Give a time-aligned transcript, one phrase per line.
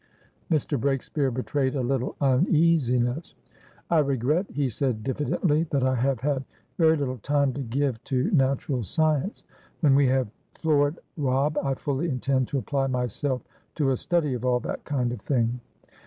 [0.49, 0.79] Mr.
[0.81, 3.35] Breakspeare betrayed a little uneasiness.
[3.91, 6.43] "I regret," he said diffidently, "that I have had
[6.79, 9.43] very little time to give to natural science.
[9.81, 13.43] When we have floored Robb, I fully intend to apply myself
[13.75, 15.59] to a study of all that kind of thing."